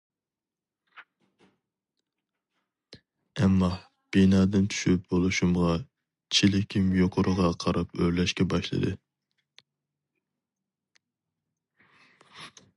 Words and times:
ئەمما، 3.41 3.69
بىنادىن 4.17 4.65
چۈشۈپ 4.75 5.03
بولۇشۇمغا 5.11 5.75
چېلىكىم 6.39 6.89
يۇقىرىغا 7.01 7.51
قاراپ 7.65 7.95
ئۆرلەشكە 7.99 8.49
باشلىدى. 8.55 8.95